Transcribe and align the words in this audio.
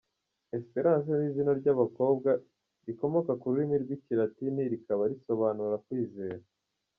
Esperance 0.57 1.09
ni 1.17 1.25
izina 1.29 1.51
ry’abakobwa 1.59 2.29
rikomoka 2.85 3.31
ku 3.39 3.45
rurimi 3.51 3.75
rw’ikilatini 3.83 4.61
rikaba 4.73 5.03
risobanura 5.11 5.75
“kwizera”. 5.85 6.43